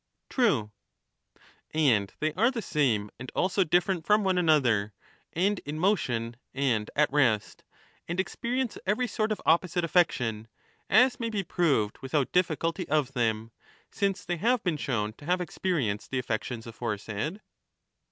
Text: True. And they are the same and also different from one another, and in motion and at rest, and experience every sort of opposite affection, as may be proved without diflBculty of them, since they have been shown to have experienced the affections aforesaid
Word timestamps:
True. 0.31 0.71
And 1.75 2.11
they 2.21 2.33
are 2.33 2.49
the 2.49 2.63
same 2.63 3.11
and 3.19 3.31
also 3.35 3.63
different 3.63 4.03
from 4.03 4.23
one 4.23 4.39
another, 4.39 4.93
and 5.31 5.59
in 5.59 5.77
motion 5.77 6.37
and 6.55 6.89
at 6.95 7.13
rest, 7.13 7.63
and 8.07 8.19
experience 8.19 8.79
every 8.87 9.05
sort 9.05 9.31
of 9.31 9.39
opposite 9.45 9.83
affection, 9.83 10.47
as 10.89 11.19
may 11.19 11.29
be 11.29 11.43
proved 11.43 11.99
without 12.01 12.31
diflBculty 12.31 12.89
of 12.89 13.13
them, 13.13 13.51
since 13.91 14.25
they 14.25 14.37
have 14.37 14.63
been 14.63 14.77
shown 14.77 15.13
to 15.19 15.25
have 15.25 15.39
experienced 15.39 16.09
the 16.09 16.17
affections 16.17 16.65
aforesaid 16.65 17.39